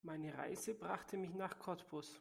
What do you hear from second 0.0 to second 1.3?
Meine Reise brachte